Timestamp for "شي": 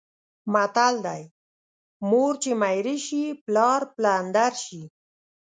3.05-3.23, 4.65-4.81